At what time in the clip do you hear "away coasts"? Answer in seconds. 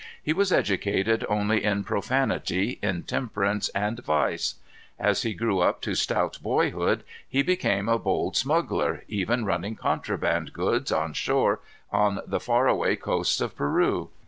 12.67-13.39